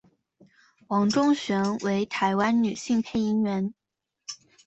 [0.87, 3.71] 王中璇为台湾女性配音员。